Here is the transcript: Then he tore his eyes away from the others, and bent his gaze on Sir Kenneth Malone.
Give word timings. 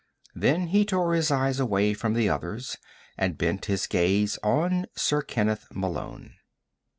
Then 0.33 0.69
he 0.69 0.83
tore 0.83 1.13
his 1.13 1.29
eyes 1.29 1.59
away 1.59 1.93
from 1.93 2.15
the 2.15 2.27
others, 2.27 2.75
and 3.19 3.37
bent 3.37 3.65
his 3.65 3.85
gaze 3.85 4.39
on 4.41 4.87
Sir 4.95 5.21
Kenneth 5.21 5.67
Malone. 5.75 6.37